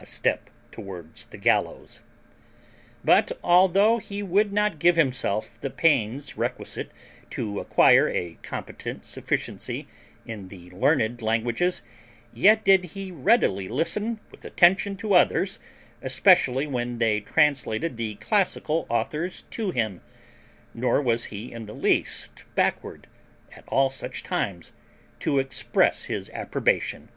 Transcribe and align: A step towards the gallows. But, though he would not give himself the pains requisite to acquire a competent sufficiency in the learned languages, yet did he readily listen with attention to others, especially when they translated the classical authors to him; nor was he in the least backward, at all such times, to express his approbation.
A 0.00 0.06
step 0.06 0.50
towards 0.72 1.26
the 1.26 1.36
gallows. 1.36 2.00
But, 3.04 3.38
though 3.44 3.98
he 3.98 4.24
would 4.24 4.52
not 4.52 4.80
give 4.80 4.96
himself 4.96 5.56
the 5.60 5.70
pains 5.70 6.36
requisite 6.36 6.90
to 7.30 7.60
acquire 7.60 8.08
a 8.08 8.38
competent 8.42 9.04
sufficiency 9.04 9.86
in 10.26 10.48
the 10.48 10.68
learned 10.72 11.22
languages, 11.22 11.82
yet 12.34 12.64
did 12.64 12.86
he 12.86 13.12
readily 13.12 13.68
listen 13.68 14.18
with 14.32 14.44
attention 14.44 14.96
to 14.96 15.14
others, 15.14 15.60
especially 16.02 16.66
when 16.66 16.98
they 16.98 17.20
translated 17.20 17.96
the 17.96 18.16
classical 18.16 18.84
authors 18.90 19.42
to 19.50 19.70
him; 19.70 20.00
nor 20.74 21.00
was 21.00 21.26
he 21.26 21.52
in 21.52 21.66
the 21.66 21.72
least 21.72 22.42
backward, 22.56 23.06
at 23.54 23.62
all 23.68 23.90
such 23.90 24.24
times, 24.24 24.72
to 25.20 25.38
express 25.38 26.06
his 26.06 26.30
approbation. 26.30 27.10